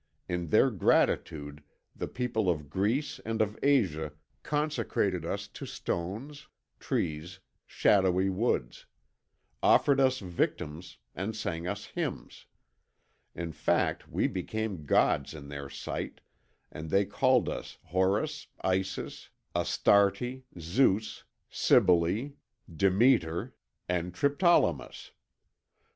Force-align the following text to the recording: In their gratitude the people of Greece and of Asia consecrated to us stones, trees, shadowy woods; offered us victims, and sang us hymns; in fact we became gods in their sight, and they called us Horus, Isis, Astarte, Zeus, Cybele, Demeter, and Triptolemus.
In 0.27 0.47
their 0.47 0.71
gratitude 0.71 1.61
the 1.95 2.07
people 2.07 2.49
of 2.49 2.71
Greece 2.71 3.19
and 3.23 3.39
of 3.39 3.55
Asia 3.61 4.13
consecrated 4.41 5.21
to 5.21 5.33
us 5.33 5.47
stones, 5.65 6.47
trees, 6.79 7.39
shadowy 7.67 8.27
woods; 8.27 8.87
offered 9.61 9.99
us 9.99 10.17
victims, 10.17 10.97
and 11.13 11.35
sang 11.35 11.67
us 11.67 11.85
hymns; 11.85 12.47
in 13.35 13.51
fact 13.51 14.07
we 14.09 14.27
became 14.27 14.87
gods 14.87 15.35
in 15.35 15.49
their 15.49 15.69
sight, 15.69 16.21
and 16.71 16.89
they 16.89 17.05
called 17.05 17.47
us 17.47 17.77
Horus, 17.89 18.47
Isis, 18.61 19.29
Astarte, 19.55 20.41
Zeus, 20.59 21.25
Cybele, 21.47 22.31
Demeter, 22.75 23.53
and 23.87 24.15
Triptolemus. 24.15 25.11